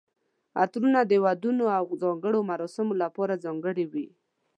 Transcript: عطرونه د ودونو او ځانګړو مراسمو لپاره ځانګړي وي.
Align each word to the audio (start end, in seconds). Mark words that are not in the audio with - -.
عطرونه 0.61 0.99
د 1.05 1.13
ودونو 1.23 1.65
او 1.79 1.85
ځانګړو 2.01 2.39
مراسمو 2.51 2.93
لپاره 3.03 3.41
ځانګړي 3.43 3.85
وي. 3.93 4.07